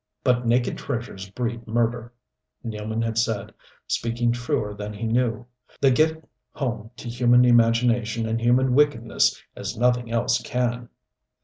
"But 0.23 0.47
naked 0.47 0.79
treasures 0.79 1.29
breed 1.29 1.67
murder!" 1.67 2.11
Nealman 2.65 3.03
had 3.03 3.19
said 3.19 3.53
speaking 3.85 4.31
truer 4.31 4.73
than 4.73 4.93
he 4.93 5.05
knew.... 5.05 5.45
"They 5.79 5.91
get 5.91 6.27
home 6.53 6.89
to 6.97 7.07
human 7.07 7.45
imagination 7.45 8.27
and 8.27 8.41
human 8.41 8.73
wickedness 8.73 9.39
as 9.55 9.77
nothing 9.77 10.11
else 10.11 10.41
can." 10.41 10.89